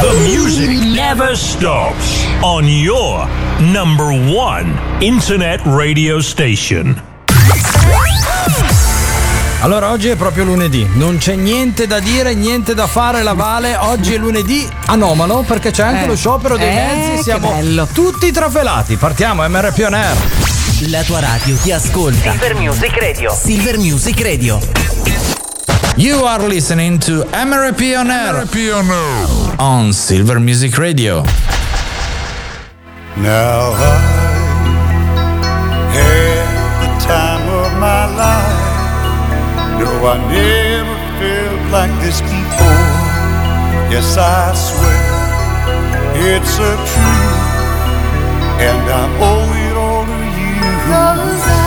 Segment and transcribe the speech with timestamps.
[0.00, 3.26] The music never stops on your
[3.58, 7.00] number one internet radio station.
[9.60, 13.74] Allora oggi è proprio lunedì, non c'è niente da dire, niente da fare, la Vale.
[13.76, 16.06] Oggi è lunedì anomalo perché c'è anche Eh.
[16.06, 18.96] lo sciopero dei Eh, mezzi, siamo tutti trafelati.
[18.96, 20.16] Partiamo, MRP On Air.
[20.88, 22.30] La tua radio ti ascolta.
[22.30, 23.32] Silver Music Radio.
[23.34, 25.35] Silver Music Radio.
[25.98, 31.22] You are listening to MRP On Air MRP On on Silver Music Radio.
[33.16, 33.96] Now I
[35.96, 36.48] had
[36.82, 39.80] the time of my life.
[39.80, 42.92] No, I never felt like this before.
[43.90, 45.00] Yes, I swear
[46.28, 47.40] it's a truth,
[48.60, 50.60] and I owe it all to you.
[50.92, 51.65] Cause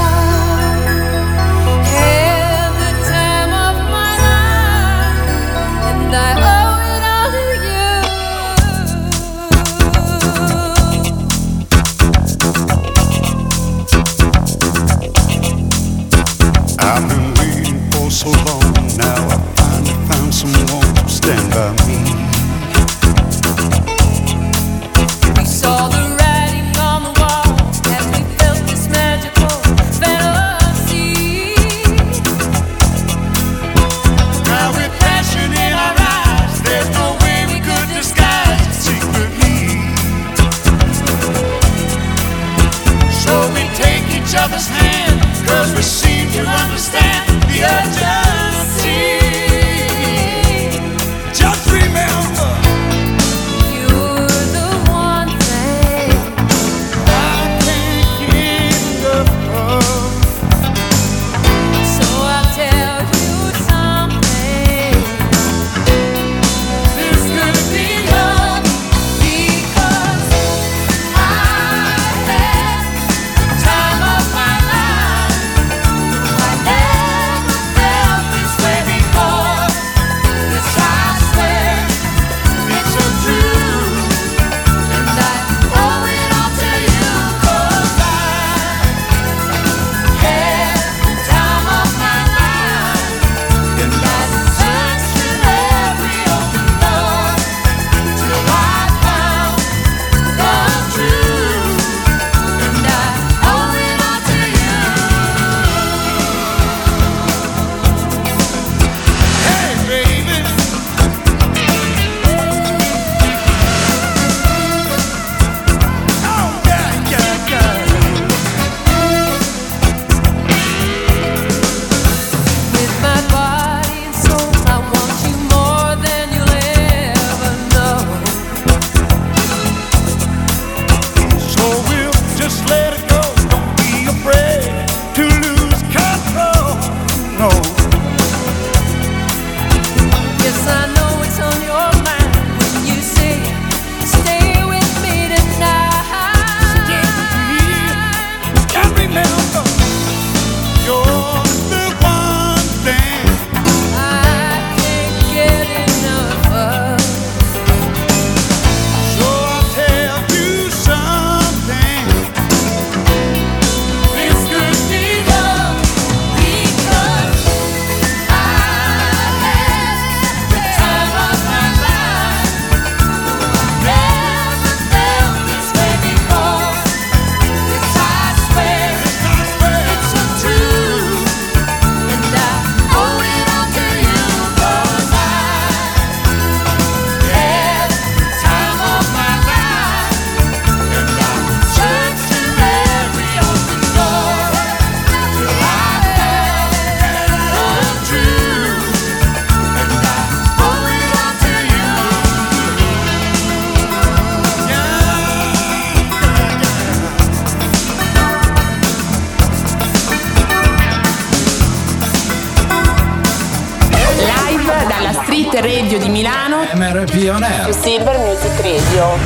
[217.90, 219.18] Silver Music Radio.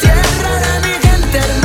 [0.00, 1.61] tierra de mi gente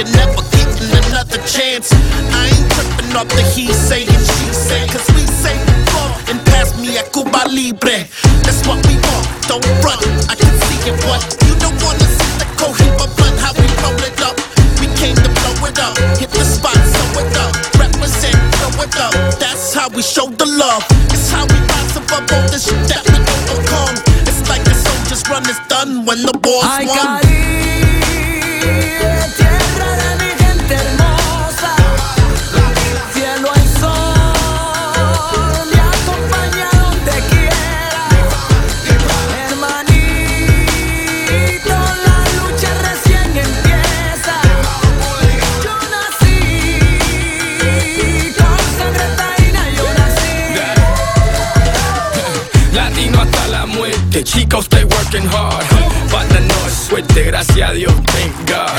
[0.00, 1.92] you're never getting another chance.
[2.32, 5.52] I ain't tripping off the he say and she say Cause we say
[5.92, 8.08] fuck and pass me a Cuba Libre.
[8.40, 10.00] That's what we want, don't run.
[10.32, 11.20] I can see it what?
[11.44, 14.40] You don't wanna see the Cohiba blunt How we roll it up.
[14.80, 15.92] We came to blow it up.
[16.16, 17.52] Hit the spot, sew it up.
[17.76, 19.12] Represent, throw it up.
[19.36, 20.80] That's how we show the love.
[21.12, 24.00] It's how we rise above all this shit that we overcome.
[24.24, 27.69] It's like the soldiers run is done when the war's Ay, won
[57.10, 58.70] suerte, gracias Dios, thank God.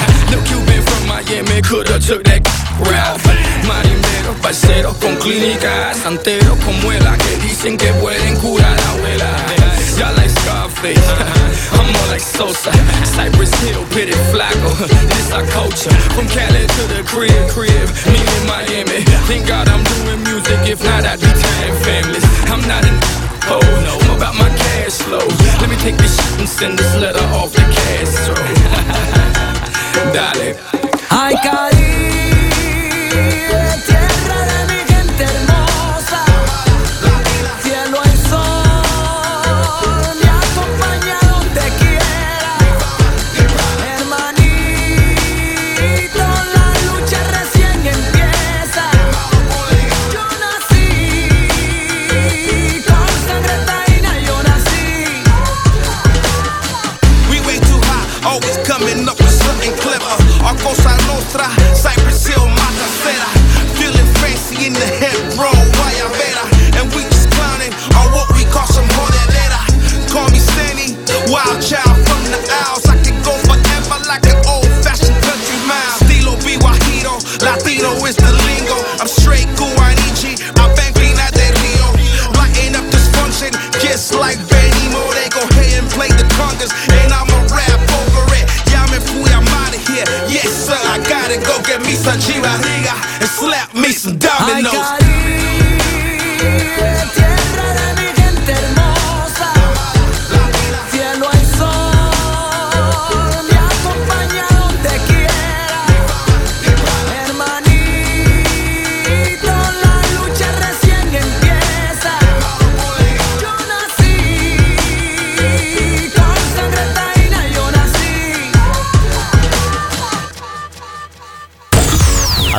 [0.50, 2.42] You been from Miami, coulda took that
[2.80, 3.22] route.
[3.68, 9.30] Marineros, parceros con clínicas, santeros con muela que dicen que pueden curar a abuela.
[9.98, 10.98] Y'all like Scarface,
[11.74, 12.72] I'm more like Sosa.
[13.16, 14.72] Cypress Hill, pitted flaco.
[14.88, 17.88] This our culture, from Cali to the crib, crib.
[18.12, 20.60] Me in Miami, thank God I'm doing music.
[20.68, 22.26] If not, I'd be tying families.
[22.50, 23.22] I'm not an
[23.54, 24.61] Oh no, I'm about my
[24.92, 25.28] cash flow.
[25.60, 28.36] Let me take this shit and send this letter off to Castro.
[30.14, 30.56] Dale.
[31.10, 31.82] Ay, Caribe,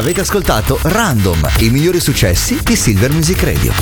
[0.03, 3.73] Avete ascoltato Random, i migliori successi di Silver Music Radio.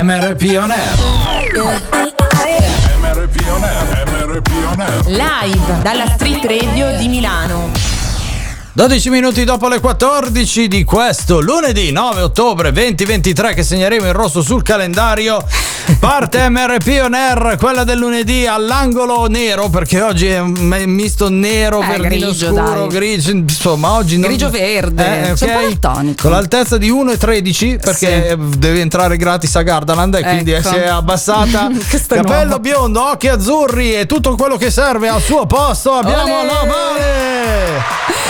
[0.00, 1.82] MRP on air.
[2.98, 5.04] MRP on air, MRP on air.
[5.04, 7.72] Live dalla Street Radio di Milano.
[8.72, 14.40] 12 minuti dopo le 14 di questo lunedì 9 ottobre 2023 che segneremo in rosso
[14.40, 15.44] sul calendario.
[15.98, 21.86] Parte MRP on air, quella del lunedì all'angolo nero perché oggi è misto nero, Eh,
[21.98, 22.88] verdino grigio, scuro, dai.
[22.88, 25.36] grigio, insomma oggi non- Grigio verde, ok?
[25.36, 26.22] sei un po' daltonico.
[26.22, 30.68] Con l'altezza di 1,13 perché eh, devi entrare gratis a Gardaland e quindi Ecco.
[30.68, 31.68] si è abbassata.
[32.08, 32.58] Capello nuovo.
[32.60, 35.92] biondo, occhi azzurri e tutto quello che serve al suo posto.
[35.92, 36.46] Abbiamo Olè!
[36.46, 38.22] la Vale.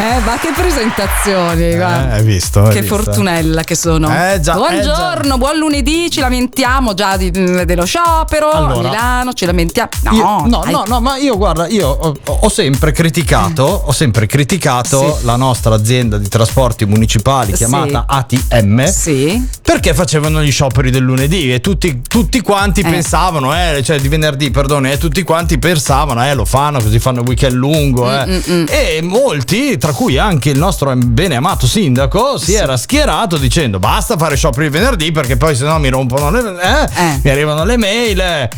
[0.00, 2.12] Eh, ma che presentazioni, guarda.
[2.14, 2.62] hai visto?
[2.62, 2.94] hai Che visto.
[3.02, 4.08] fortunella che sono.
[4.08, 8.88] Eh, già, Buongiorno, buon lunedì, ci lamentiamo già di- dello sciopero a Allora.
[8.88, 9.88] Milano, ci lamentiamo.
[10.02, 14.26] No, Io- no, no, no, ma io guarda, io ho, ho sempre criticato, ho sempre
[14.26, 15.24] criticato Sì.
[15.24, 17.58] la nostra azienda di trasporti municipali Sì.
[17.58, 19.46] chiamata ATM Sì.
[19.62, 22.90] perché facevano gli scioperi del lunedì e tutti, tutti quanti Eh.
[22.90, 27.20] pensavano, eh, cioè di venerdì, perdone, e tutti quanti pensavano, eh, lo fanno così fanno
[27.20, 28.26] il weekend lungo, eh.
[28.26, 28.64] Mm, mm, mm.
[28.68, 34.16] E molti, tra cui anche il nostro bene amato sindaco, si era schierato dicendo basta
[34.16, 36.87] fare sciopero il venerdì perché poi sennò mi rompono le...
[36.96, 38.48] eh, mi arrivano le mail.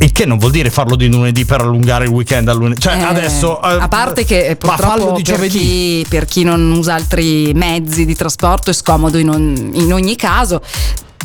[0.00, 2.80] Il che non vuol dire farlo di lunedì per allungare il weekend al lunedì.
[2.80, 3.60] Cioè, Eh, adesso.
[3.60, 8.04] eh, a parte che eh, purtroppo di per chi, per chi non usa altri mezzi
[8.04, 10.62] di trasporto è scomodo in, on- in ogni caso.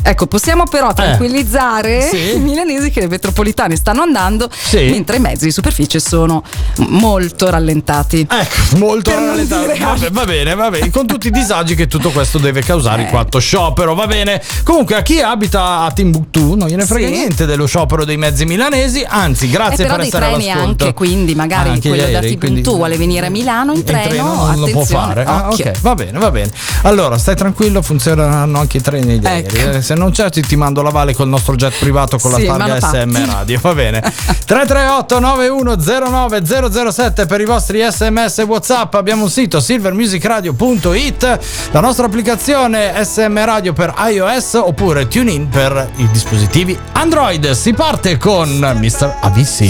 [0.02, 2.34] Ecco, possiamo però tranquillizzare Eh, sì.
[2.36, 4.88] i milanesi che le metropolitane stanno andando, Sì.
[4.90, 6.42] mentre i mezzi di superficie sono
[6.88, 8.26] molto rallentati.
[8.30, 10.90] Ecco, molto dire Vabbè, va bene, va bene.
[10.90, 13.04] Con tutti i disagi che tutto questo deve causare Eh.
[13.04, 14.42] in quanto sciopero, va bene.
[14.62, 17.12] Comunque, a chi abita a Timbuktu non gliene frega Sì.
[17.12, 19.04] niente dello sciopero dei mezzi milanesi.
[19.06, 20.84] Anzi, Eh, grazie però per dei essere treni all'ascolto.
[20.84, 23.78] anche, quindi magari Anche quello gli da aerei, Timbuktu quindi- vuole venire a Milano in
[23.78, 25.24] In treno, non lo può fare.
[25.24, 26.50] Ah, ok, va bene, va bene.
[26.82, 29.56] Allora, stai tranquillo, funzioneranno anche i treni e gli Ecco.
[29.56, 29.82] aerei.
[29.84, 32.56] Se non c'è, ti, ti mando la Vale col nostro jet privato con Sì, la
[32.56, 32.88] targa.
[32.88, 33.58] SM Radio.
[33.62, 34.00] Va bene.
[34.00, 38.94] 338 9109 007 per i vostri sms e whatsapp.
[38.94, 41.38] Abbiamo un sito silvermusicradio.it,
[41.72, 47.50] la nostra applicazione SM Radio per iOS oppure TuneIn per i dispositivi Android.
[47.52, 49.16] Si parte con Mr.
[49.20, 49.68] Avissi.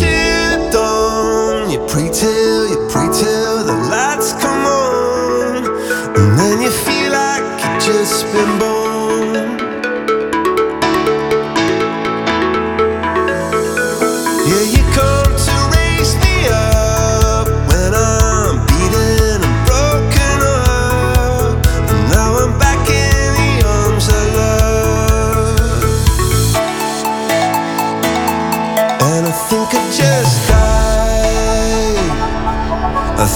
[0.71, 1.71] dawn.
[1.71, 5.65] You pray till, you pray till the lights come on.
[6.17, 8.74] And then you feel like you've just been born.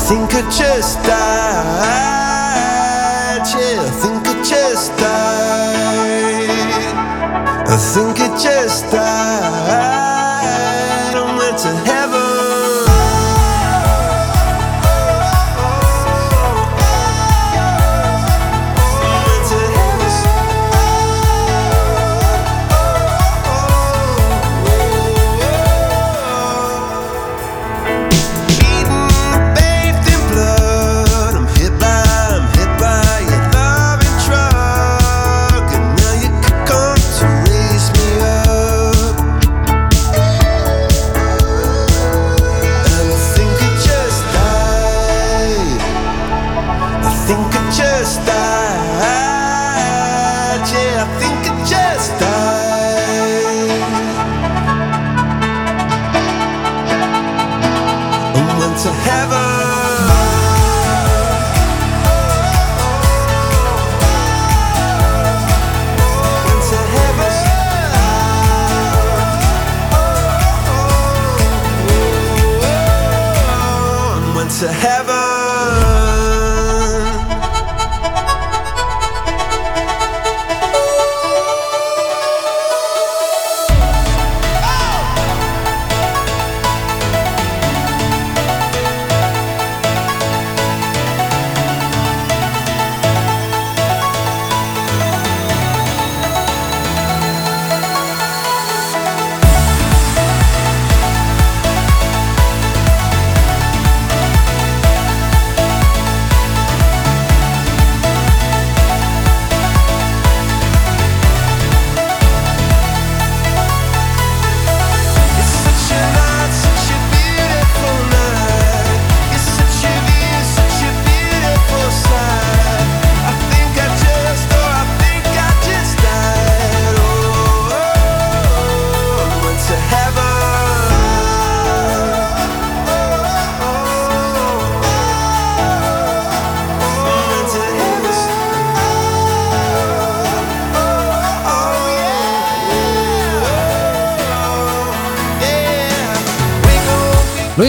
[0.09, 1.99] Think I just died.
[3.53, 4.27] Yeah, I think
[4.97, 5.69] I.
[7.69, 8.29] I think I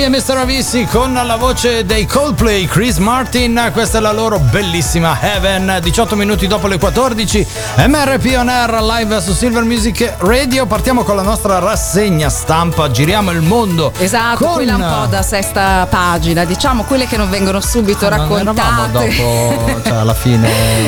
[0.10, 0.38] Mr.
[0.38, 3.70] Avissi con la voce dei Coldplay, Chris Martin.
[3.72, 5.78] Questa è la loro bellissima Heaven.
[5.84, 7.46] 18 minuti dopo le 14.
[7.86, 10.66] MRP On Air live su Silver Music Radio.
[10.66, 12.90] Partiamo con la nostra rassegna stampa.
[12.90, 13.94] Giriamo il mondo.
[14.00, 14.54] Esatto, con...
[14.56, 18.92] quella un po' da sesta pagina, diciamo quelle che non vengono subito Ah, raccontate.
[18.92, 20.48] dopo, cioè alla fine,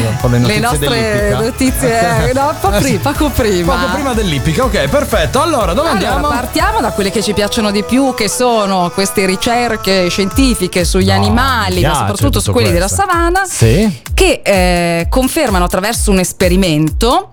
[0.10, 1.40] un po' le Le notizie nostre dell'Ippica.
[1.40, 3.74] notizie, eh, no, un po' prima, poco prima.
[3.75, 5.42] Poco prima dell'Ippica, ok, perfetto.
[5.42, 6.28] Allora, dove Allora, andiamo?
[6.30, 11.13] partiamo da quelle che ci piacciono di più, che sono queste ricerche scientifiche sugli No,
[11.13, 12.96] animali, ma soprattutto su quelli questo.
[12.96, 14.01] della savana, Sì.
[14.13, 17.30] che eh, confermano attraverso un esperimento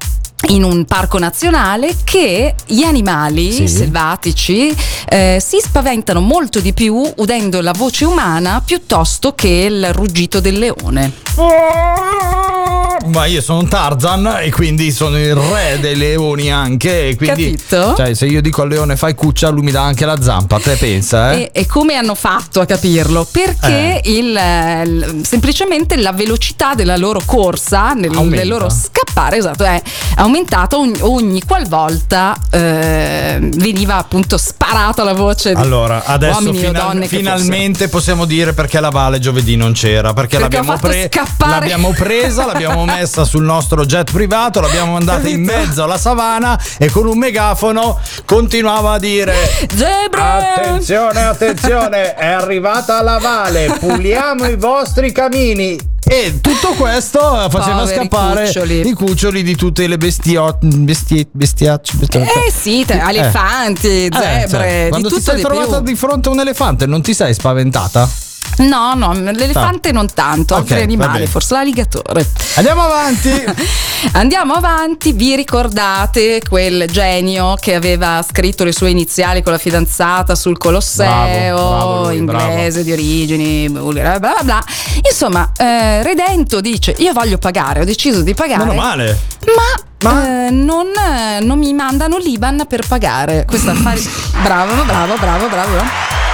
[0.50, 3.66] in un parco nazionale che gli animali Sì.
[3.68, 4.72] selvatici
[5.08, 10.58] eh, si spaventano molto di più udendo la voce umana piuttosto che il ruggito del
[10.58, 11.12] leone.
[13.08, 17.08] Ma io sono Tarzan e quindi sono il re dei leoni anche.
[17.08, 17.94] E quindi, Capito?
[17.96, 20.58] Cioè, se io dico al leone fai cuccia, lui mi dà anche la zampa.
[20.60, 21.40] Te pensa, eh?
[21.42, 23.26] E, e come hanno fatto a capirlo?
[23.30, 29.64] Perché il, eh, il- semplicemente la velocità della loro corsa, nel, del loro scappare, esatto,
[29.64, 29.80] è
[30.16, 37.06] aumentata ogni, ogni qualvolta eh, veniva appunto sparata la voce Allora, adesso uomini final- donne
[37.06, 40.12] finalmente possiamo dire perché la Vale giovedì non c'era.
[40.12, 45.42] Perché, Perché l'abbiamo, scappare- l'abbiamo presa, l'abbiamo messa sul nostro jet privato, l'abbiamo mandata in
[45.44, 49.34] mezzo alla savana e con un megafono continuava a dire:
[49.74, 50.20] Zebre!
[50.20, 55.78] Attenzione, attenzione, è arrivata la Vale, puliamo i vostri camini.
[56.10, 58.88] E tutto questo eh, faceva Poveri scappare cuccioli.
[58.88, 61.98] i cuccioli di tutte le bestio- bestie- bestiacce.
[62.10, 65.92] Eh sì, te- elefanti, Eh, zebre, cioè, di quando tutto ti sei di trovata più.
[65.92, 68.08] di fronte a un elefante, non ti sei spaventata?
[68.58, 72.26] No, no, l'elefante non tanto, Ok, altri va animali, forse l'alligatore.
[72.54, 73.30] Andiamo avanti.
[74.12, 80.34] Andiamo avanti, vi ricordate quel genio che aveva scritto le sue iniziali con la fidanzata
[80.34, 84.64] sul Colosseo, Bravo, bravo lui, inglese di origini, bla bla bla.
[85.08, 88.64] Insomma, eh, Redento dice: Io voglio pagare, ho deciso di pagare.
[88.64, 89.18] Meno male.
[90.00, 93.44] Ma, eh, non, eh, non mi mandano l'Iban per pagare.
[93.46, 94.02] Questo affari.
[94.42, 96.27] Bravo, bravo, bravo, bravo.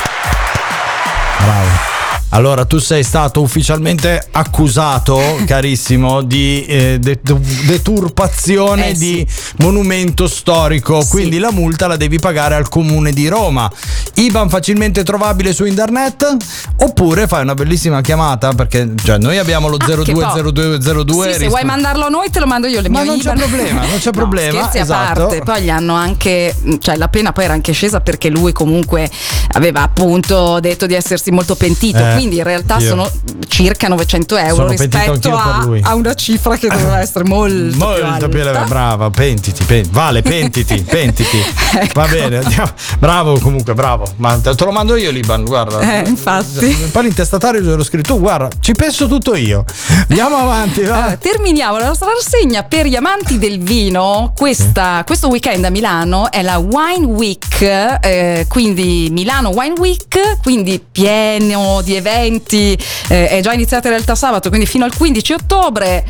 [2.34, 7.20] Allora, tu sei stato ufficialmente accusato, carissimo, di eh, de-
[7.64, 8.98] deturpazione Eh, sì.
[8.98, 9.26] di
[9.58, 11.04] monumento storico.
[11.08, 13.70] Quindi la multa la devi pagare al comune di Roma.
[14.14, 16.36] IBAN facilmente trovabile su internet.
[16.78, 18.52] Oppure fai una bellissima chiamata.
[18.52, 21.32] Perché cioè, noi abbiamo lo Ah, che poi- 020202.
[21.34, 23.36] Sì, se vuoi mandarlo a noi te lo mando io le Ma non c'è IBAN.
[23.38, 25.20] problema, non c'è No, problema, Scherzi esatto.
[25.22, 28.52] a parte, poi gli hanno anche, cioè la pena poi era anche scesa perché lui
[28.52, 29.08] comunque
[29.52, 33.10] aveva appunto detto di essersi molto pentito, Eh, quindi in realtà io- sono
[33.48, 38.02] circa 900 euro Sono rispetto a, a una cifra che doveva essere molto, Molto più
[38.02, 38.26] più alta.
[38.40, 38.64] elevata.
[38.64, 41.38] brava, pentiti, pen- vale, pentiti, pentiti.
[41.74, 42.00] Ecco.
[42.00, 42.70] Va bene, andiamo.
[42.98, 44.06] Bravo comunque, bravo.
[44.16, 45.80] Ma te lo mando io l'Iban, guarda.
[46.02, 46.74] Eh, infatti.
[46.90, 49.64] Poi l'intestatario glielo scritto, guarda, ci penso tutto io.
[50.08, 50.96] Andiamo avanti, va.
[50.96, 54.32] Allora, terminiamo la nostra rassegna per gli amanti del vino.
[54.34, 60.82] Questa- questo weekend a Milano è la Wine Week, eh, quindi Milano Wine Week, quindi
[60.90, 62.12] pieno di eventi.
[62.18, 66.04] Eh, è già iniziata in realtà sabato, quindi fino al 15 ottobre.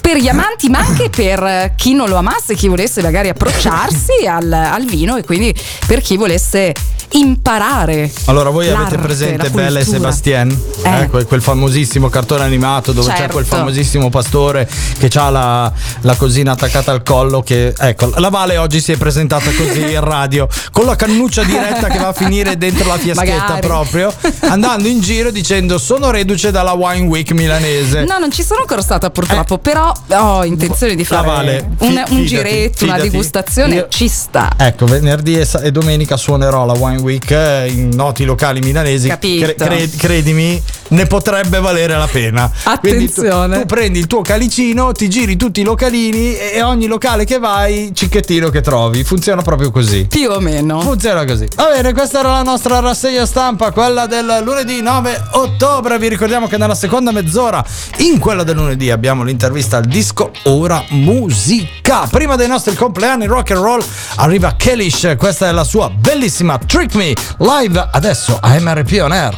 [0.00, 4.52] Per gli amanti, ma anche per chi non lo amasse, chi volesse magari approcciarsi al,
[4.52, 5.54] al vino e quindi
[5.86, 6.74] per chi volesse
[7.12, 8.10] imparare.
[8.26, 9.84] Allora, voi avete presente la Bella e.
[9.84, 10.50] Sebastien?
[10.82, 11.02] Eh.
[11.02, 13.32] Eh, quel, quel famosissimo cartone animato dove c'è Certo.
[13.34, 17.42] quel famosissimo pastore che ha la, la cosina attaccata al collo.
[17.42, 21.88] Che, ecco, la Vale oggi si è presentata così in radio con la cannuccia diretta
[21.88, 23.60] che va a finire dentro la fiaschetta Magari.
[23.66, 28.04] proprio, andando in giro dicendo sono reduce dalla Wine Week milanese.
[28.04, 31.04] No, non ci sono ancora stata purtroppo, però ho intenzione di Eh.
[31.04, 33.10] Fare Vale, un, fi- un fidati, giretto, una fidati.
[33.10, 34.52] degustazione, Io- ci sta.
[34.56, 39.08] Ecco, venerdì e, e domenica suonerò la Wine Week eh, in noti locali milanesi.
[39.08, 39.52] Capito.
[39.56, 42.50] cre- credimi, ne potrebbe valere la pena.
[42.80, 43.60] Quindi tu- Attenzione.
[43.60, 47.90] Tu, prendi il tuo calicino, ti giri tutti i localini e ogni locale che vai,
[47.92, 49.02] cicchettino che trovi.
[49.04, 50.06] Funziona proprio così.
[50.06, 50.80] Più o meno.
[50.80, 51.46] Funziona così.
[51.56, 55.98] Va bene, questa era la nostra rassegna stampa, quella del lunedì 9 ottobre.
[55.98, 57.64] Vi ricordiamo che nella seconda mezz'ora,
[57.98, 62.06] in quella del lunedì, abbiamo l'intervista al disco Ora Musica.
[62.10, 63.84] Prima dei nostri compleanni rock and roll
[64.16, 69.36] arriva Kelish, questa è la sua bellissima Trick Me live adesso a MRP On Air.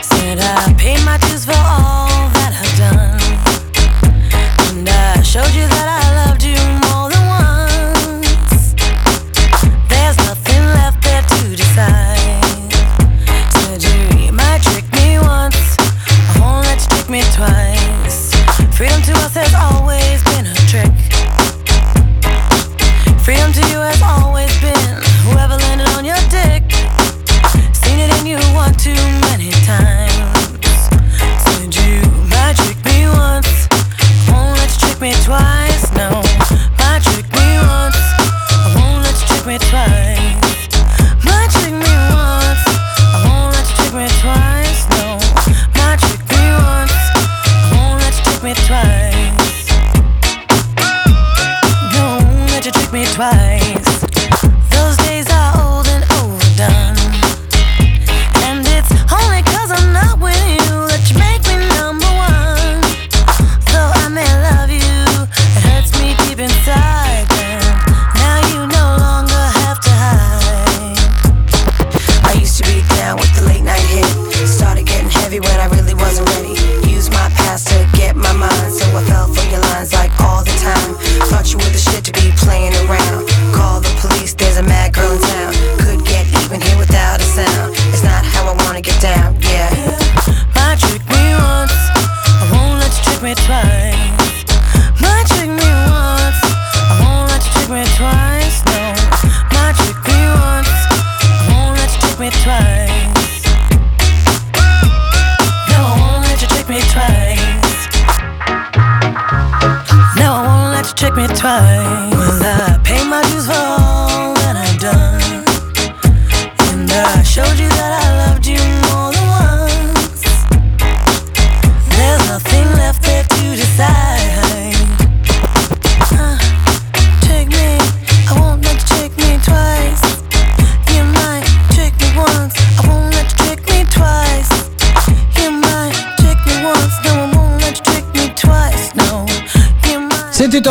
[0.00, 1.22] Said I paid my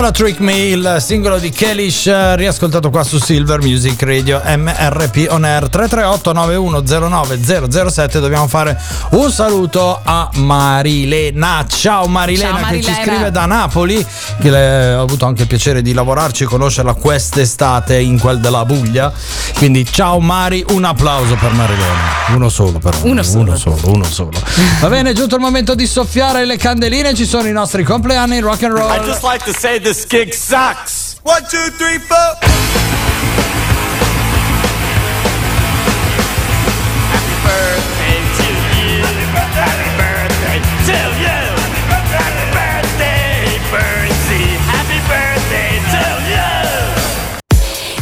[0.02, 5.28] intitola Trick Me, il singolo di Kelish, eh, riascoltato qua su Silver Music Radio MRP
[5.30, 8.20] On Air 338 9109 007.
[8.20, 8.80] Dobbiamo fare
[9.12, 11.64] un saluto a Marilena.
[11.68, 13.14] Ciao Marilena, Ciao, che ci Marilena.
[13.14, 14.04] scrive da Napoli,
[14.40, 18.66] che le- ho avuto anche il piacere di lavorarci e conoscerla quest'estate in quel della
[18.66, 19.12] Puglia.
[19.58, 22.20] Quindi ciao Mari, un applauso per Marilena.
[22.34, 22.98] Uno solo però.
[23.04, 23.42] Uno solo.
[23.42, 24.32] Uno solo, uno solo.
[24.80, 28.40] Va bene, è giunto il momento di soffiare le candeline, ci sono i nostri compleanni
[28.40, 28.90] rock and roll.
[28.90, 31.20] I'd just like to say this gig sucks.
[31.24, 33.11] One, two, three, four.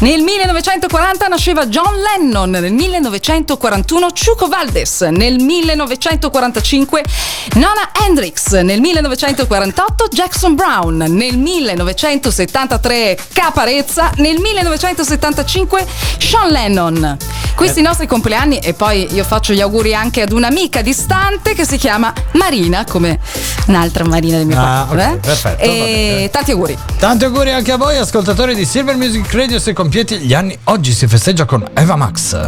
[0.01, 7.03] Nel 1940 nasceva John Lennon, nel 1941 Chuco Valdes, nel 1945
[7.55, 15.85] Nona Hendrix, nel 1948 Jackson Brown, nel 1973 Caparezza, nel 1975
[16.17, 17.17] Sean Lennon.
[17.55, 21.65] Questi i nostri compleanni e poi io faccio gli auguri anche ad un'amica distante che
[21.65, 23.19] si chiama Marina, come
[23.67, 25.03] un'altra Marina del mio Ah, padre.
[25.07, 25.17] ok, eh?
[25.17, 26.77] perfetto, E tanti auguri.
[26.97, 29.59] Tanti auguri anche a voi, ascoltatori di Silver Music Radio.
[29.59, 32.33] Se compiete gli anni, oggi si festeggia con Eva Max.
[32.33, 32.43] I,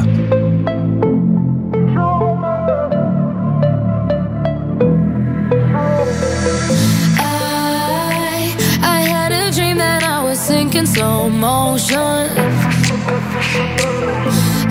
[8.84, 12.30] I had a dream that I was sinking slow motion.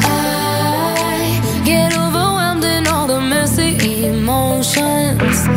[0.05, 5.49] I get overwhelmed in all the messy emotions.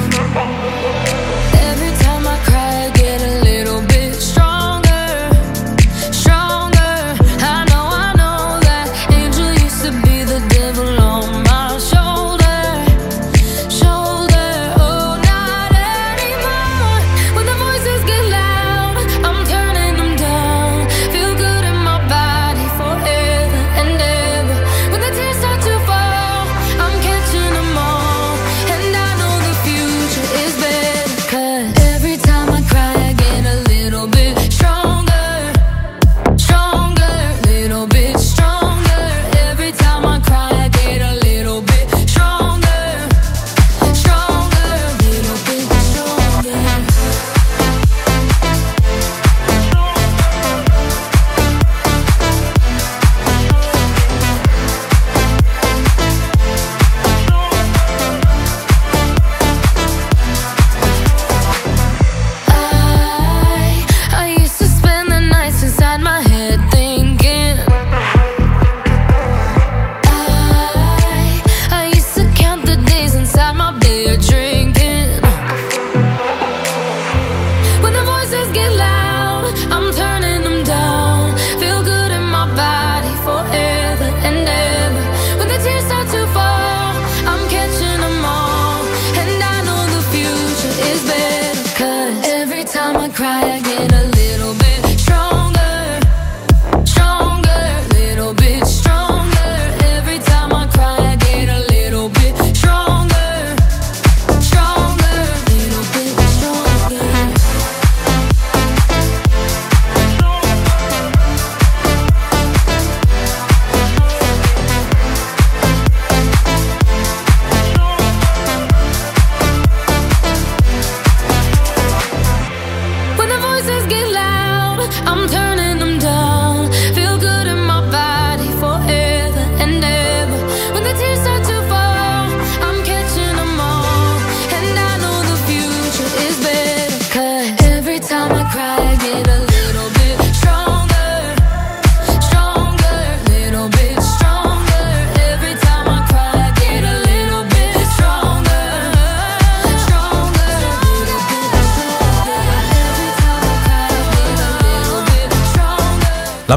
[90.94, 91.33] Is better.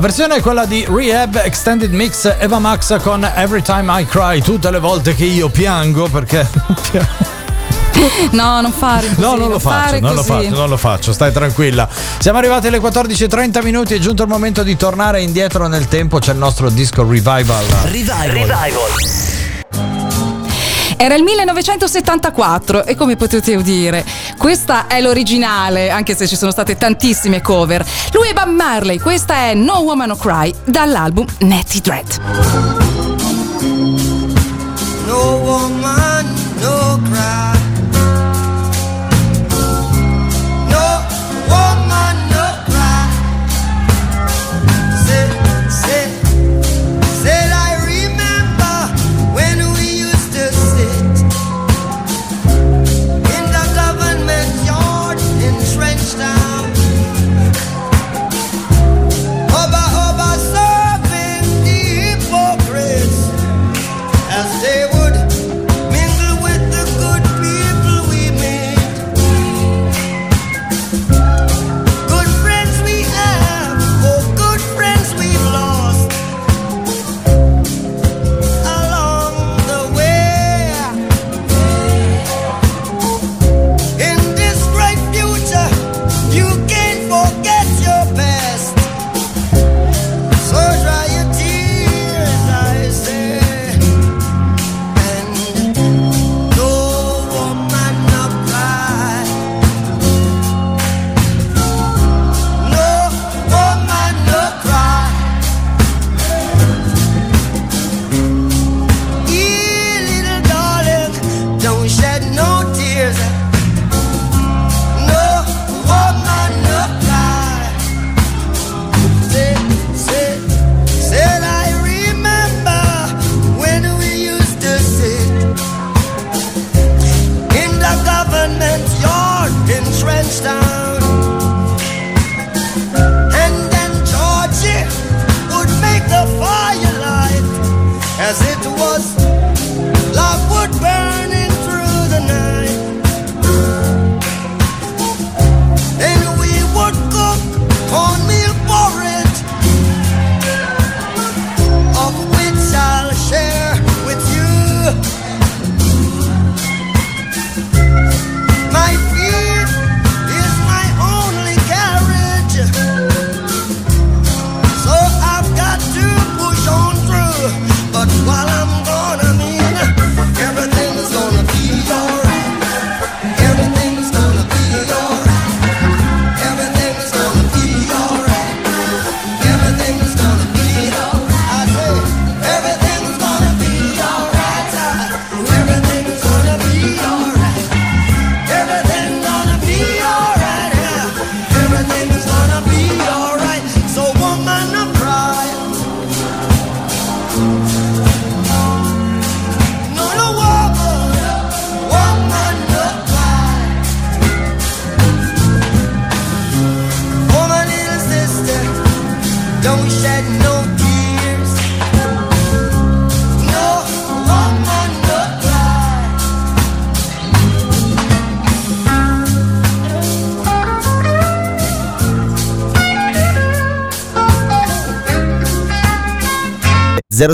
[0.06, 4.70] versione è quella di Rehab Extended Mix Eva Max con Every Time I Cry, tutte
[4.70, 6.46] le volte che io piango perché...
[8.30, 9.20] No, non fare così.
[9.20, 11.88] No, non lo, faccio, non, lo faccio, non lo faccio, stai tranquilla.
[12.18, 16.32] Siamo arrivati alle 14.30 minuti, è giunto il momento di tornare indietro nel tempo, c'è
[16.32, 17.64] il nostro disco Revival.
[17.84, 18.28] Revival.
[18.28, 19.34] Revival.
[20.98, 24.04] Era il 1974 e come potete udire
[24.38, 27.84] questa è l'originale, anche se ci sono state tantissime cover.
[28.12, 32.20] Lui è Bob Marley, questa è No Woman No Cry dall'album Natty Dread.
[35.06, 36.26] No woman,
[36.60, 37.55] no cry.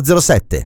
[0.01, 0.63] 007.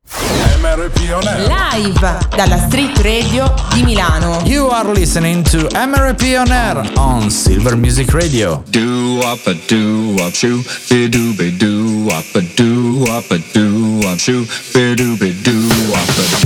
[1.47, 4.41] Live dalla Street Radio di Milano.
[4.45, 8.63] You are listening to MRP on air on Silver Music Radio.
[8.69, 13.39] Do up a do up shoe, be do be do up a do up a
[13.53, 15.57] do up shoe, be do be do
[15.93, 16.46] up a do.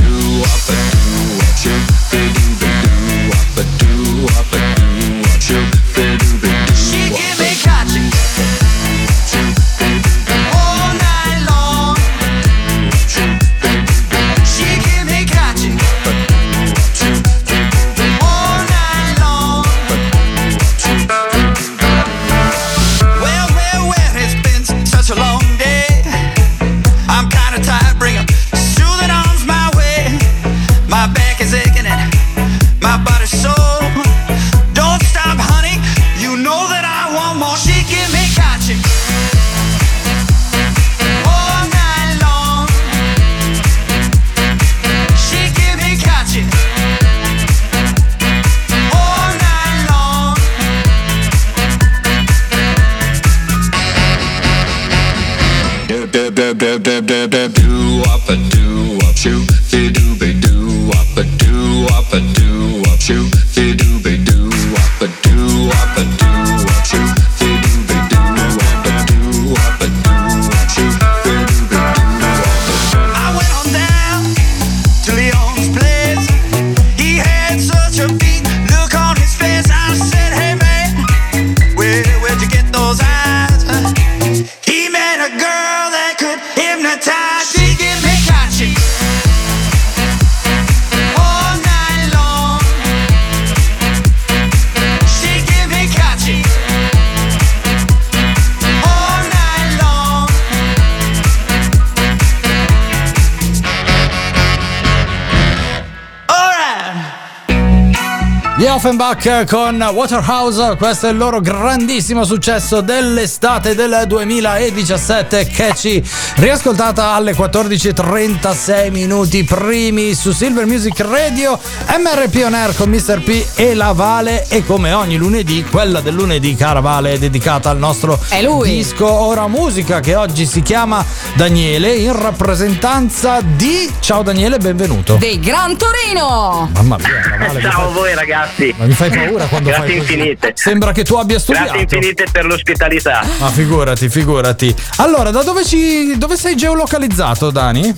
[108.60, 117.12] Gli Offenbach con Waterhouse, questo è il loro grandissimo successo dell'estate del 2017 Catchy, riascoltata
[117.12, 123.22] alle 14.36 minuti primi su Silver Music Radio, MRP On Air con Mr.
[123.22, 127.70] P e la Vale e come ogni lunedì, quella del lunedì cara Vale è dedicata
[127.70, 128.68] al nostro È lui.
[128.68, 133.90] disco Ora Musica che oggi si chiama Daniele in rappresentanza di...
[134.00, 135.14] Ciao Daniele, benvenuto.
[135.14, 136.68] Dei Gran Torino!
[136.74, 138.48] Mamma mia, la Vale Ciao a voi ragazzi.
[138.76, 140.12] Ma mi fai paura quando Grazie fai così.
[140.12, 140.52] infinite.
[140.54, 141.72] Sembra che tu abbia studiato.
[141.72, 143.24] Grazie infinite per l'ospitalità.
[143.38, 144.74] Ma figurati, figurati.
[144.96, 147.94] Allora, da dove, ci, dove sei geolocalizzato, Dani?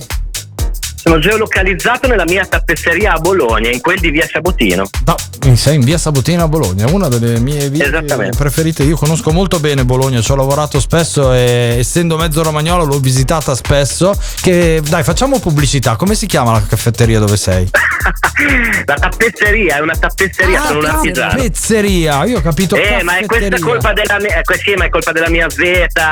[1.03, 4.87] Sono geolocalizzato nella mia tappezzeria a Bologna, in quel di via Sabotino.
[5.05, 8.83] No, sei in via Sabotina a Bologna, una delle mie vie preferite.
[8.83, 13.53] Io conosco molto bene Bologna, ci ho lavorato spesso e essendo mezzo romagnolo l'ho visitata
[13.53, 14.17] spesso.
[14.39, 15.97] Che dai, facciamo pubblicità.
[15.97, 17.69] Come si chiama la caffetteria dove sei?
[18.85, 21.41] La tappezzeria è una tappezzeria, Ah, sono un artigiano.
[21.41, 22.75] Pizzeria, io ho capito.
[22.75, 25.59] Eh, ma è questa colpa della mia, eh, sì, ma è colpa della mia Z,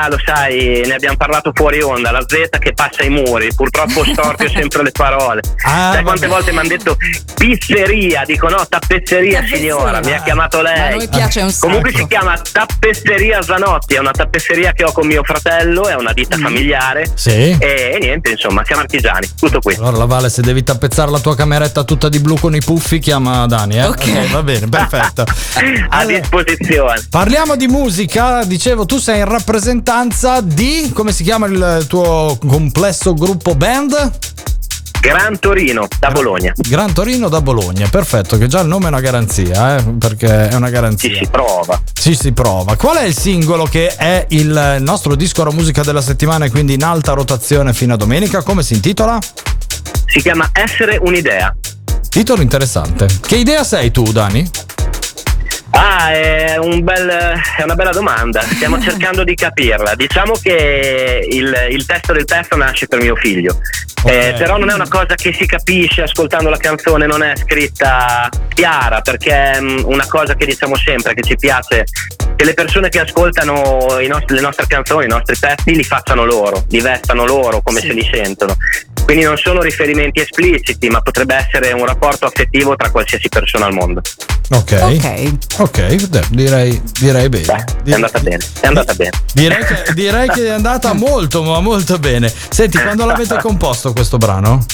[0.08, 4.48] lo sai, ne abbiamo parlato fuori onda, la Z che passa i muri, purtroppo storpio
[4.54, 5.40] sempre le parole.
[5.64, 6.96] Ah, sai quante volte mi hanno detto
[7.34, 10.92] pizzeria, dico no, tappezzeria signora, mi ha chiamato lei.
[10.92, 11.66] A noi piace un sacco.
[11.66, 16.12] Comunque si chiama tappezzeria Zanotti, è una tappezzeria che ho con mio fratello, è una
[16.12, 17.10] ditta familiare.
[17.14, 17.30] Sì.
[17.30, 19.74] E, e niente, insomma, siamo artigiani, tutto qui.
[19.74, 22.98] Allora, la Vale, se devi tappezzare la tua cameretta tutta di blu con i puffi,
[22.98, 23.86] chiama Dani, eh?
[23.86, 24.30] Ok.
[24.30, 25.24] va bene, perfetto.
[25.88, 27.06] A disposizione.
[27.08, 33.14] Parliamo di musica, dicevo tu sei in rappresentanza di come si chiama il tuo complesso
[33.14, 34.10] gruppo band?
[35.02, 36.52] Gran Torino da Bologna.
[36.54, 40.54] Gran Torino da Bologna, perfetto, che già il nome è una garanzia, eh, perché è
[40.54, 41.08] una garanzia.
[41.08, 41.82] Ci si prova.
[41.92, 42.76] Ci si prova.
[42.76, 46.74] Qual è il singolo che è il nostro disco Ora musica della settimana e quindi
[46.74, 48.44] in alta rotazione fino a domenica?
[48.44, 49.18] Come si intitola?
[50.06, 51.52] Si chiama Essere un'idea.
[52.08, 53.08] Titolo interessante.
[53.20, 54.48] Che idea sei tu, Dani?
[55.74, 57.08] Ah, è, un bel-
[57.56, 58.40] è una bella domanda.
[58.42, 59.94] Stiamo cercando di capirla.
[59.94, 63.58] Diciamo che il, il testo del pezzo nasce per mio figlio.
[64.04, 68.28] Eh, però non è una cosa che si capisce ascoltando la canzone, non è scritta
[68.52, 71.84] chiara, perché è mm, una cosa che diciamo sempre, che ci piace
[72.34, 76.24] che le persone che ascoltano i nostri- le nostre canzoni, i nostri pezzi, li facciano
[76.24, 78.56] loro, li vestano loro come se li sentono.
[79.04, 83.72] Quindi non sono riferimenti espliciti, ma potrebbe essere un rapporto affettivo tra qualsiasi persona al
[83.74, 84.00] mondo.
[84.50, 84.72] Ok.
[84.80, 85.32] Ok.
[85.58, 87.64] Ok, beh, direi, direi bene.
[87.84, 89.10] È andata bene, è andata bene.
[89.34, 92.32] Direi che, direi che è andata molto, ma molto bene.
[92.48, 94.64] Senti, quando l'avete composto questo brano?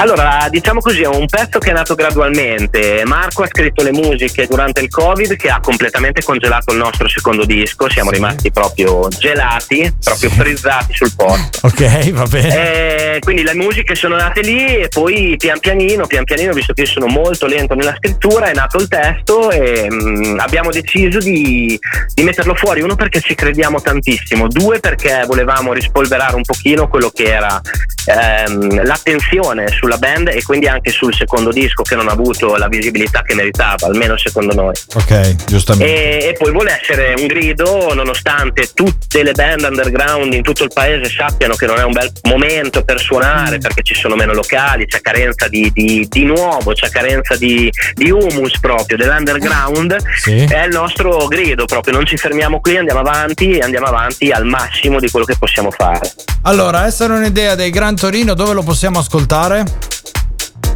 [0.00, 3.02] Allora, diciamo così, è un pezzo che è nato gradualmente.
[3.04, 7.44] Marco ha scritto le musiche durante il Covid che ha completamente congelato il nostro secondo
[7.44, 7.90] disco.
[7.90, 11.58] Siamo rimasti proprio gelati, proprio frizzati sul posto.
[11.68, 13.16] Ok, va bene.
[13.16, 16.82] Eh, quindi le musiche sono nate lì e poi pian pianino, pian pianino, visto che
[16.82, 21.78] io sono molto lento nella scrittura, è nato il testo e mm, abbiamo deciso di,
[22.14, 22.80] di metterlo fuori.
[22.80, 27.60] Uno perché ci crediamo tantissimo, due perché volevamo rispolverare un pochino quello che era
[28.06, 32.68] ehm, l'attenzione sulla band e quindi anche sul secondo disco che non ha avuto la
[32.68, 34.74] visibilità che meritava, almeno secondo noi.
[34.94, 36.18] Ok, giustamente.
[36.18, 40.70] E, e poi vuole essere un grido nonostante tutte le band underground in tutto il
[40.72, 44.86] paese sappiano che non è un bel momento per suonare perché ci sono meno locali,
[44.86, 49.96] c'è carenza di, di- di nuovo, c'è carenza di, di humus proprio dell'underground.
[50.20, 50.44] Sì.
[50.44, 54.44] È il nostro grido proprio, non ci fermiamo qui, andiamo avanti e andiamo avanti al
[54.44, 56.12] massimo di quello che possiamo fare.
[56.42, 59.27] Allora, essere un'idea dei Gran Torino, dove lo possiamo ascoltare?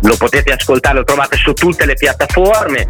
[0.02, 2.86] Lo potete ascoltare, lo trovate su tutte le piattaforme,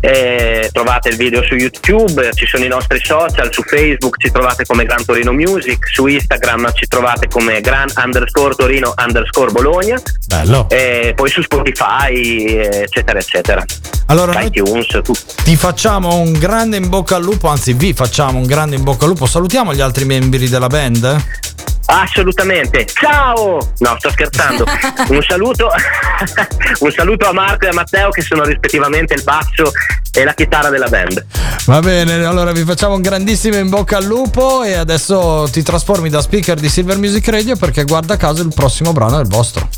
[0.00, 4.66] eh, trovate il video su YouTube, ci sono i nostri social, su Facebook ci trovate
[4.66, 10.68] come Gran Torino Music, su Instagram ci trovate come Gran underscore Torino underscore Bologna, Bello.
[10.68, 13.64] e poi su Spotify, eccetera, eccetera.
[14.08, 15.00] Allora, iTunes,
[15.44, 19.04] ti facciamo un grande in bocca al lupo, anzi vi facciamo un grande in bocca
[19.04, 19.26] al lupo.
[19.26, 21.54] Salutiamo gli altri membri della band.
[21.86, 22.84] Assolutamente.
[22.86, 23.58] Ciao!
[23.78, 24.64] No, sto scherzando.
[25.08, 25.68] Un saluto,
[26.80, 29.70] un saluto a Marco e a Matteo che sono rispettivamente il basso
[30.12, 31.24] e la chitarra della band.
[31.66, 36.08] Va bene, allora vi facciamo un grandissimo in bocca al lupo e adesso ti trasformi
[36.08, 39.68] da speaker di Silver Music Radio perché guarda caso il prossimo brano è il vostro.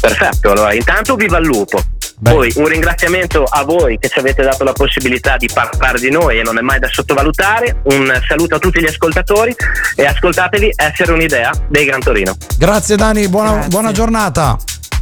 [0.00, 1.80] Perfetto, allora intanto viva il lupo.
[2.22, 6.38] Poi un ringraziamento a voi che ci avete dato la possibilità di parlare di noi
[6.38, 7.82] e non è mai da sottovalutare.
[7.84, 9.54] Un saluto a tutti gli ascoltatori
[9.94, 12.36] e ascoltatevi Essere un'idea dei Gran Torino.
[12.58, 14.56] Grazie Dani, buona, buona giornata.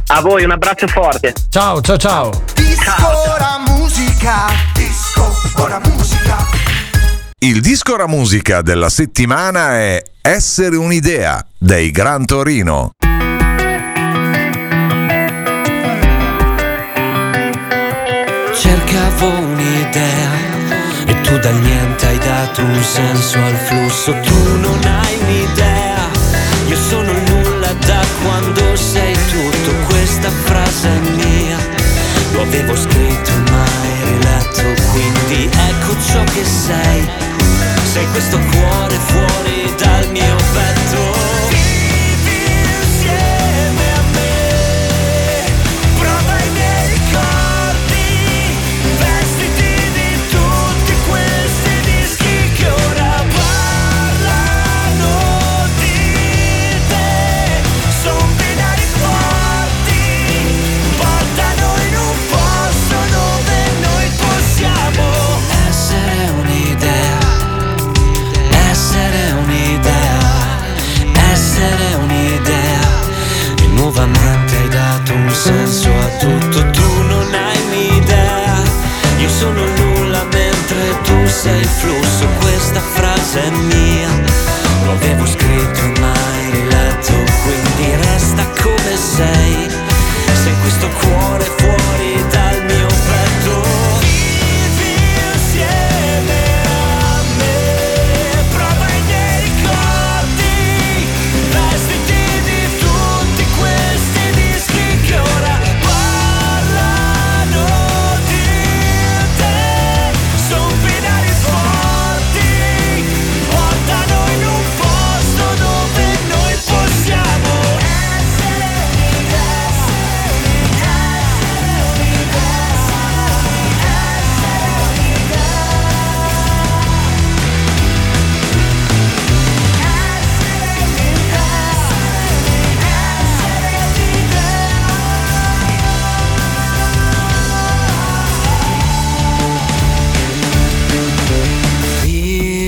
[0.07, 1.33] A voi un abbraccio forte.
[1.49, 2.43] Ciao, ciao, ciao.
[2.53, 2.93] Disco
[3.29, 6.37] ora musica, disco ora musica.
[7.39, 12.91] Il disco ora musica della settimana è Essere un'idea dei Gran Torino.
[18.57, 20.31] Cercavo un'idea
[21.05, 24.11] e tu dal niente hai dato un senso al flusso.
[24.21, 26.09] Tu non hai un'idea,
[26.67, 29.73] io sono il nulla da quando sei tutto.
[29.87, 31.57] Questa frase è mia,
[32.31, 34.81] lo avevo scritto mai riletto.
[34.91, 37.09] Quindi ecco ciò che sei,
[37.91, 41.24] sei questo cuore fuori dal mio petto.
[76.25, 78.63] Tutto, tu non hai un'idea.
[79.19, 84.09] Io sono nulla mentre tu sei il flusso, questa frase è mia.
[84.83, 87.13] Lo avevo scritto e mai riletto,
[87.43, 88.73] quindi resta come.
[88.95, 89.64] Sei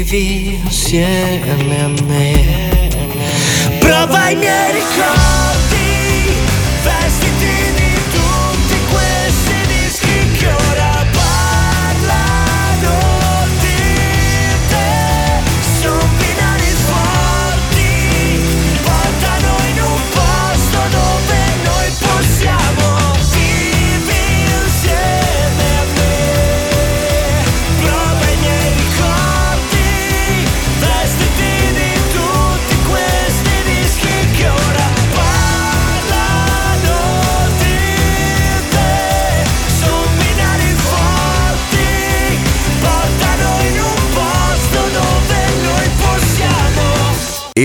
[0.10, 2.90] Vivi insieme a me.
[3.80, 5.47] Prova i miei ricordi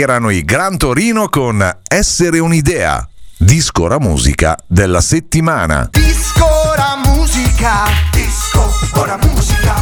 [0.02, 5.88] Erano i Gran Torino con Essere un'idea, disco ora musica della settimana.
[5.92, 9.74] Disco ora musica, disco ora musica.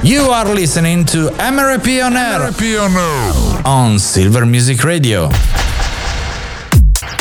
[0.00, 2.50] You are listening to MRP on Air
[3.64, 5.71] on Silver Music Radio.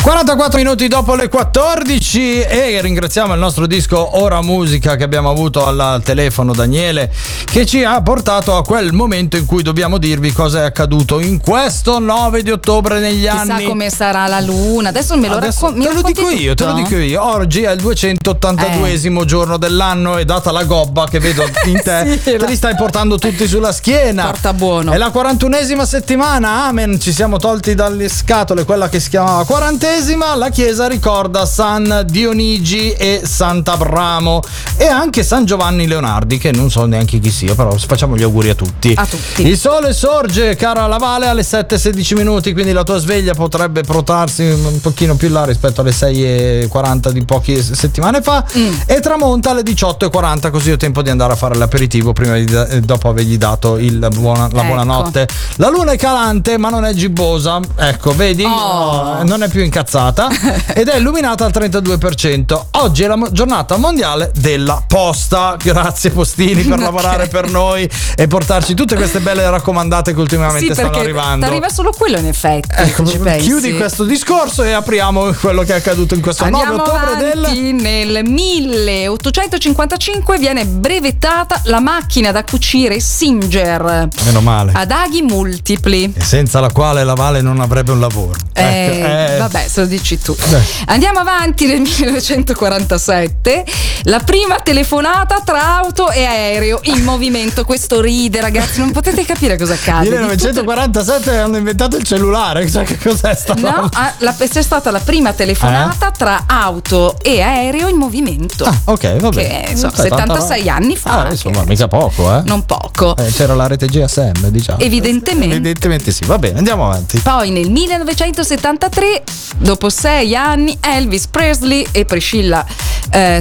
[0.02, 5.66] 44 minuti dopo le 14 e ringraziamo il nostro disco Ora Musica che abbiamo avuto
[5.66, 7.12] al telefono Daniele
[7.46, 11.40] che ci ha portato a quel momento in cui dobbiamo dirvi cosa è accaduto in
[11.40, 13.66] questo 9 di ottobre negli Chissà anni.
[13.66, 14.90] come sarà la luna.
[14.90, 16.84] Adesso me lo, Adesso racco- mi te lo dico io, te lo tutto?
[16.88, 17.24] dico io.
[17.24, 22.24] Oggi è il 282esimo giorno dell'anno e data la gobba che vedo in te, Sì,
[22.24, 24.26] te la- li stai portando tutti sulla schiena.
[24.26, 24.92] Porta buono.
[24.94, 27.00] È la 41esima settimana, amen.
[27.00, 29.44] Ci siamo tolti dalle scatole quella che si chiamava
[29.78, 30.36] quarantesima.
[30.36, 34.41] La chiesa ricorda San Dionigi e Sant'Abramo
[34.78, 38.49] e anche San Giovanni Leonardi, che non so neanche chi sia, però facciamo gli auguri
[38.49, 38.93] a tutti.
[38.95, 39.47] A tutti.
[39.47, 44.80] Il sole sorge, cara Lavale, alle 7.16 minuti, quindi la tua sveglia potrebbe protarsi un
[44.82, 48.74] pochino più là rispetto alle 6.40 di poche settimane fa Mm.
[48.88, 52.45] e tramonta alle 18.40, così ho tempo di andare a fare l'aperitivo prima di,
[52.84, 54.65] dopo avergli dato il buona- la Ecco.
[54.67, 55.28] buonanotte.
[55.57, 57.59] La luna è calante, ma non è gibbosa.
[57.76, 58.43] Ecco, vedi?
[58.43, 58.49] Oh.
[58.51, 60.28] Oh, non è più incazzata
[60.74, 62.62] ed è illuminata al 2%.
[62.72, 65.55] Oggi è la giornata mondiale della posta.
[65.62, 70.74] Grazie postini per lavorare per noi e portarci tutte queste belle raccomandate che ultimamente Sì,
[70.74, 71.45] stanno arrivando.
[71.45, 72.70] arriva solo quello in effetti.
[72.76, 73.47] Ecco, ci pensi.
[73.47, 77.74] chiudi questo discorso e apriamo quello che è accaduto in questo 9 Andiamo ottobre del
[77.74, 84.72] nel 1855 viene brevettata la macchina da cucire Singer Meno male.
[84.76, 86.14] ad aghi multipli.
[86.16, 88.39] E senza la quale la Vale non avrebbe un lavoro.
[88.53, 89.38] Eh, Ecco, eh.
[89.52, 90.34] Vabbè, se lo dici tu.
[90.47, 90.62] Beh.
[90.86, 93.66] Andiamo avanti nel 1947.
[94.04, 97.66] La prima telefonata tra auto e aereo in movimento.
[97.66, 100.04] Questo ride, ragazzi, non potete capire cosa accade.
[100.06, 104.89] Di 1947 hanno inventato il cellulare, cioè che cos'è sta No, ah, la- c'è stata
[104.89, 108.64] la prima telefonata tra auto e aereo in movimento.
[108.66, 108.68] Eh?
[108.70, 109.64] Ah, ok, va bene.
[109.66, 110.74] Che, insomma, Beh, tanta 76 roba.
[110.76, 111.24] anni fa.
[111.26, 112.41] Ah, insomma, mica poco, eh.
[112.45, 113.16] Non poco.
[113.18, 114.80] Eh, c'era la rete GSM, diciamo.
[114.80, 115.56] Evidentemente.
[115.56, 117.20] Evidentemente sì, va bene, andiamo avanti.
[117.20, 119.24] Poi nel 1973,
[119.58, 122.66] dopo sei anni, Elvis Presley e Priscilla
[123.12, 123.40] eh,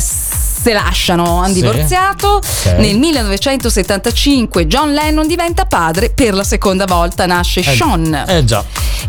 [0.61, 1.61] se lasciano, hanno Sì.
[1.61, 2.29] divorziato.
[2.37, 2.67] Ok.
[2.79, 8.25] Nel 1975 John Lennon diventa padre per la seconda volta, nasce Eh, Sean.
[8.27, 8.63] Eh già.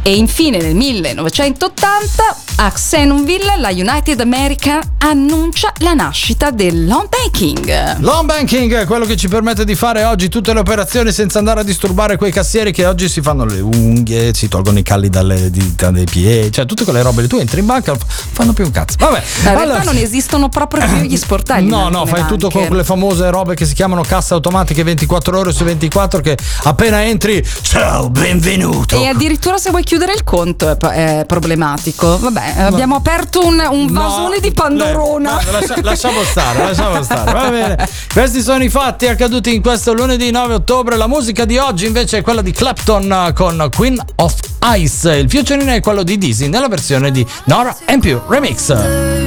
[0.03, 7.97] E infine nel 1980 a Xenonville la United America annuncia la nascita dell'home banking.
[7.99, 11.61] L'home banking è quello che ci permette di fare oggi tutte le operazioni senza andare
[11.61, 15.49] a disturbare quei cassieri che oggi si fanno le unghie, si tolgono i calli dalle
[15.51, 17.27] dita dei piedi, cioè tutte quelle robe.
[17.27, 18.95] Tu entri in banca, fanno più un cazzo.
[18.99, 21.67] Vabbè, in allora- realtà non esistono proprio più gli sportelli.
[21.67, 25.51] No, no, fai tutto con quelle famose robe che si chiamano casse automatiche 24 ore
[25.51, 28.95] su 24 che appena entri, ciao, benvenuto.
[28.95, 32.17] E addirittura se vuoi chiudere il conto è, è problematico.
[32.19, 35.41] Vabbè, abbiamo aperto un, un vasone di Pandorona.
[35.51, 37.31] Lascia- lasciamo stare, lasciamo stare.
[37.31, 37.89] Va bene.
[38.11, 40.95] Questi sono i fatti accaduti in questo lunedì 9 ottobre.
[40.95, 44.35] La musica di oggi invece è quella di Clapton con Queen of
[44.75, 45.15] Ice.
[45.15, 49.20] Il featuring è quello di Dizzy nella versione di Nora and Pure Remix.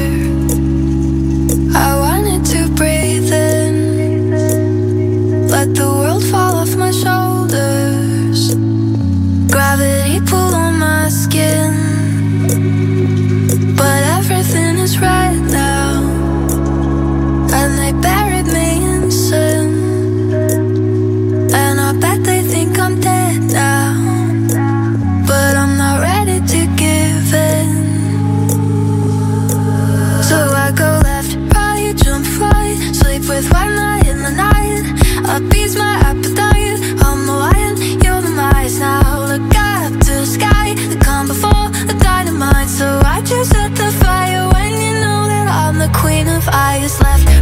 [1.77, 2.14] I
[46.75, 47.01] queen of ice.
[47.01, 47.34] Left,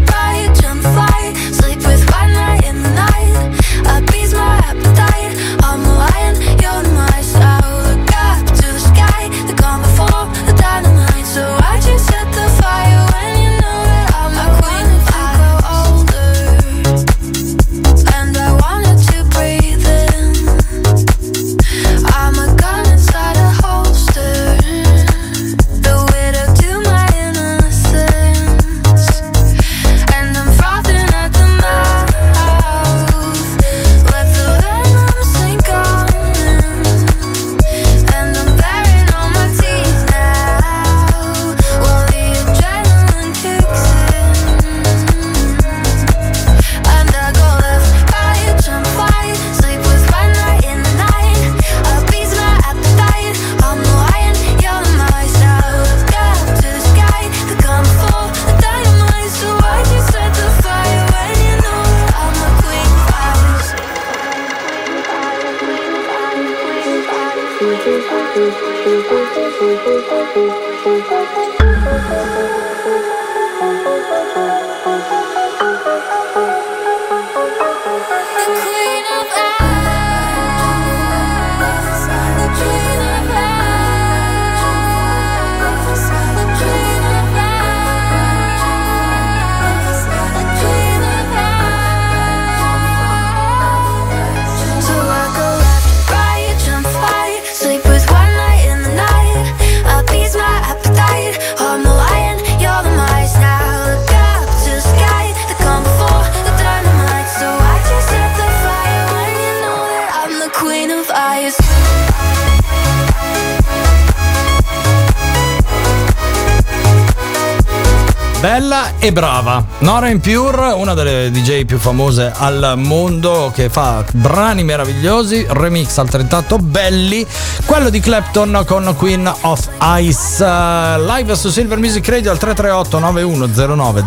[118.42, 119.64] Bella e brava.
[119.78, 126.58] Nora Impure, una delle DJ più famose al mondo, che fa brani meravigliosi, remix altrettanto
[126.58, 127.24] belli.
[127.64, 129.68] Quello di Clapton con Queen of
[130.00, 130.44] Ice.
[130.44, 134.04] eh, Live su Silver Music Radio al 338 9109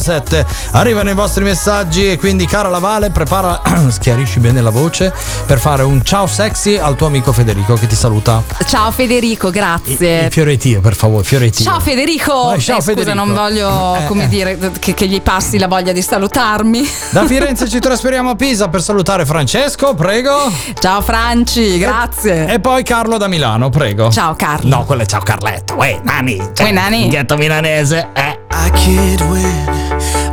[0.00, 0.46] 007.
[0.70, 3.60] Arrivano i vostri messaggi e quindi cara Lavale, prepara,
[3.90, 5.12] schiarisci bene la voce
[5.44, 8.42] per fare un ciao sexy al tuo amico Federico che ti saluta.
[8.66, 10.30] Ciao Federico, grazie.
[10.30, 11.70] Fioretino, per favore, Fioretino.
[11.70, 12.44] Ciao Federico.
[12.46, 13.12] Vai, ciao Eh, scusa, Federico.
[13.24, 14.28] non voglio, Eh, come eh.
[14.28, 16.88] dire, che, che gli passi la voglia di salutarmi.
[17.10, 20.50] Da Firenze ci trasferiamo a Pisa per salutare Francesco, prego.
[20.78, 22.46] Ciao Franci, grazie.
[22.46, 24.10] E poi Carlo da Milano, prego.
[24.10, 24.68] Ciao Carlo.
[24.68, 25.74] No, quello è ciao Carletto.
[25.74, 26.40] Uè, nani.
[26.60, 27.08] Uè, nani.
[27.08, 28.08] Ghetto milanese.
[28.12, 28.42] Eh.
[28.56, 29.68] I can't win,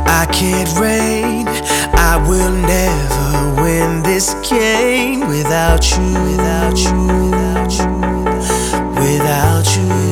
[0.06, 1.46] I can't reign.
[1.94, 9.76] I will never win this game without you, without you, without you, without you, without
[9.76, 10.11] you,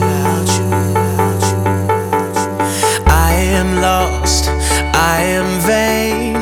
[3.91, 4.45] lost,
[5.15, 6.37] I am vain.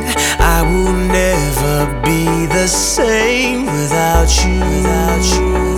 [0.57, 1.77] I will never
[2.09, 2.23] be
[2.59, 5.78] the same without you, without you, without you,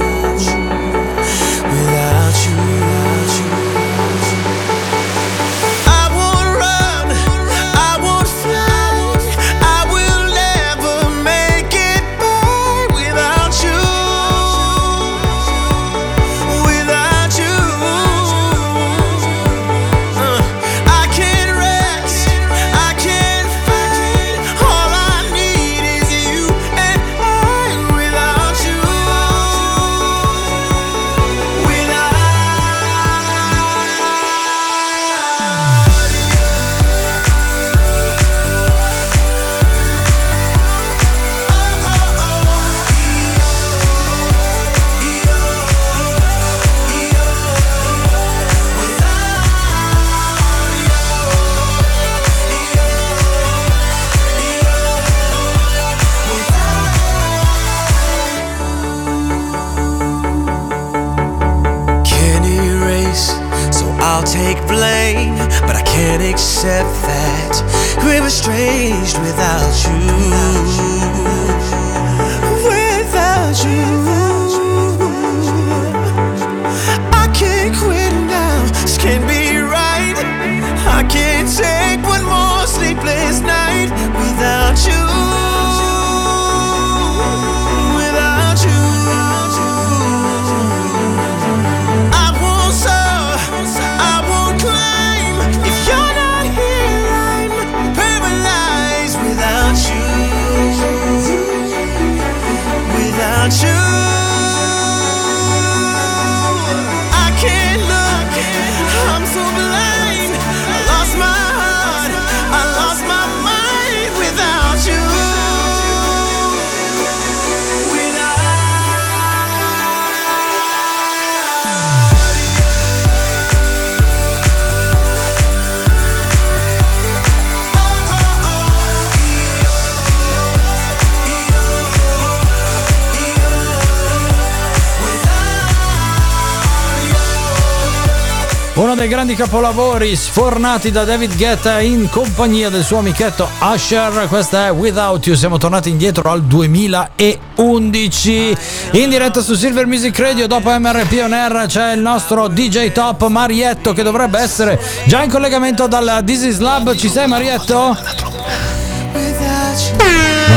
[139.31, 144.27] grandi capolavori sfornati da David Guetta in compagnia del suo amichetto Usher.
[144.29, 145.37] Questa è Without You.
[145.37, 148.57] Siamo tornati indietro al 2011.
[148.93, 150.49] In diretta su Silver Music Radio.
[150.49, 155.31] Dopo MRP On Air c'è il nostro DJ Top Marietto che dovrebbe essere già in
[155.31, 156.97] collegamento dal This Is Lab.
[156.97, 158.79] Ci sei, Marietto?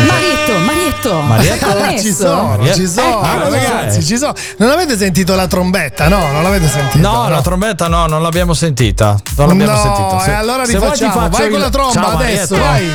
[0.07, 1.21] Marietto, Marietto.
[1.21, 1.65] Marietto?
[1.67, 2.03] Connesso.
[2.03, 4.03] Ci sono, ci sono, Eh, ragazzi, eh.
[4.03, 4.33] ci sono.
[4.57, 6.07] Non avete sentito la trombetta?
[6.07, 7.07] No, non l'avete sentita.
[7.09, 9.17] No, la trombetta no, non l'abbiamo sentita.
[9.37, 10.25] Non l'abbiamo No, sentita.
[10.31, 11.29] e allora Se rifacciamo.
[11.29, 12.57] Vai il- con la tromba Ciao, adesso, Marietto.
[12.57, 12.89] vai.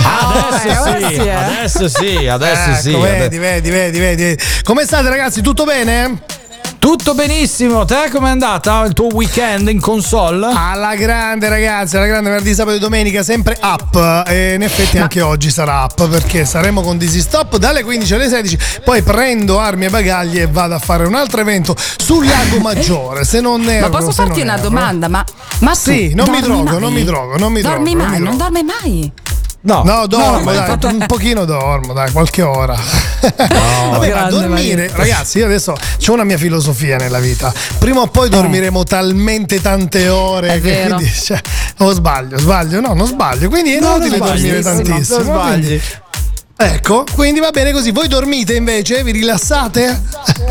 [0.00, 1.30] Adesso ora sì, sì, eh.
[1.30, 2.94] adesso sì, adesso Ecco, sì.
[2.96, 4.38] vedi, vedi, vedi, vedi.
[4.62, 5.42] Come state ragazzi?
[5.42, 6.22] Tutto bene?
[6.78, 10.50] Tutto benissimo, te com'è andata il tuo weekend in console?
[10.54, 14.24] Alla grande ragazzi, alla grande venerdì, sabato e domenica, sempre up.
[14.26, 18.28] E in effetti anche oggi sarà up perché saremo con Dizzy Stop dalle 15 alle
[18.28, 18.58] 16.
[18.84, 23.24] Poi prendo armi e bagagli e vado a fare un altro evento sul Lago Maggiore.
[23.24, 24.62] Se non erro, Ma posso farti non una erro.
[24.68, 25.08] domanda?
[25.08, 25.24] Ma,
[25.60, 26.80] ma tu Sì, non mi dormi drogo, mai?
[26.80, 28.18] non mi drogo, non mi dormi drogo, non mai?
[28.20, 28.50] mi Non drogo.
[28.52, 29.12] dorme mai?
[29.68, 32.74] No, No, dormo, ma dai, infatti- un pochino dormo, dai, qualche ora.
[33.20, 34.96] Vabbè, ma dormire, Marietto.
[34.96, 37.52] ragazzi, io adesso ho una mia filosofia nella vita.
[37.78, 40.56] Prima o poi dormiremo talmente tante ore Eh.
[40.56, 41.38] È che quindi, cioè,
[41.78, 43.48] o sbaglio, sbaglio, no, non sbaglio.
[43.50, 45.20] Quindi è No, non inutile dormire non tantissimo.
[45.22, 45.66] sbagli.
[45.66, 45.82] quindi-
[46.60, 47.92] Ecco, quindi va bene così.
[47.92, 49.04] Voi dormite invece?
[49.04, 50.02] Vi rilassate?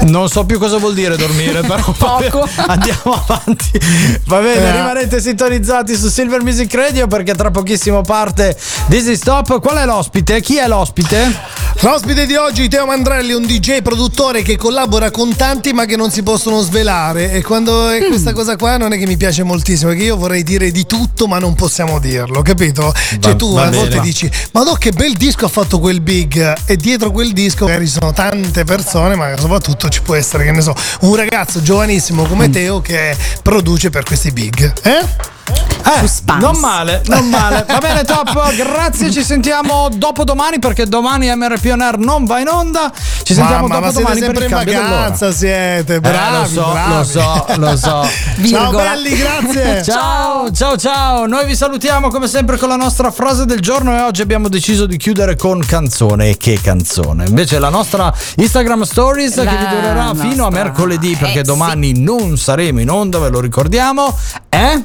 [0.03, 2.47] Non so più cosa vuol dire dormire, però Poco.
[2.66, 3.78] andiamo avanti.
[4.24, 4.72] Va bene, Eh.
[4.72, 9.60] rimanete sintonizzati su Silver Music Radio perché tra pochissimo parte Dizzy Stop.
[9.60, 10.39] Qual è l'ospite?
[10.39, 11.66] Chi è l'ospite?
[11.82, 16.10] L'ospite di oggi, Teo Mandrelli, un DJ produttore che collabora con tanti ma che non
[16.10, 17.32] si possono svelare.
[17.34, 20.43] E quando è questa cosa qua non è che mi piace moltissimo, perché io vorrei
[20.43, 22.93] dire di tutto ma non possiamo dirlo, capito?
[23.20, 26.55] Cioè tu va a volte dici, ma no che bel disco ha fatto quel big
[26.65, 30.51] e dietro quel disco magari ci sono tante persone, ma soprattutto ci può essere, che
[30.51, 32.27] ne so, un ragazzo giovanissimo Mm.
[32.27, 34.73] come Teo che produce per questi big.
[34.83, 35.05] Eh?
[35.49, 37.63] Eh, non male, non male.
[37.65, 38.53] Va bene, top.
[38.55, 42.91] Grazie, ci sentiamo dopo domani perché domani MRP On Air non va in onda.
[43.23, 46.53] Ci sentiamo Mamma, ma dopo siete domani per sempre il in vacanza, siete Eh, bravi,
[46.55, 46.93] lo so, bravi.
[46.93, 48.07] lo so, lo so.
[48.49, 49.83] Ciao belli, grazie.
[49.87, 51.25] Ciao, ciao, ciao.
[51.25, 54.85] Noi vi salutiamo come sempre con la nostra frase del giorno e oggi abbiamo deciso
[54.85, 56.29] di chiudere con canzone.
[56.29, 57.25] E che canzone?
[57.27, 61.43] Invece la nostra Instagram Stories che La vi durerà fino a nostra- mercoledì perché Eh,
[61.43, 64.13] domani non saremo in onda, ve lo ricordiamo.
[64.49, 64.83] Eh?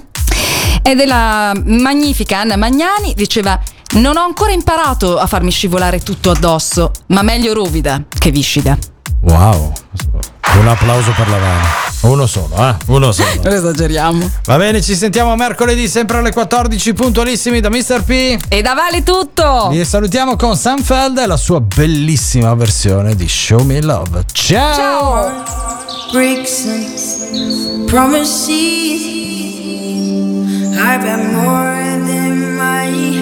[0.82, 3.58] È della magnifica Anna Magnani, diceva
[3.92, 8.76] non ho ancora imparato a farmi scivolare tutto addosso, ma meglio ruvida che viscida.
[9.20, 9.72] Wow.
[10.58, 11.68] Un applauso per la Vane.
[12.02, 12.74] Uno solo, eh?
[12.86, 13.42] Uno solo.
[13.42, 14.28] Non esageriamo.
[14.44, 18.02] Va bene, ci sentiamo mercoledì sempre alle 14 puntualissimi da Mr.
[18.02, 18.38] P.
[18.48, 19.68] E da Vale tutto!
[19.70, 24.24] Vi salutiamo con Sanfeld e la sua bellissima versione di Show Me Love.
[24.32, 25.44] Ciao!
[27.86, 29.51] promises.
[30.74, 33.21] I've got more than my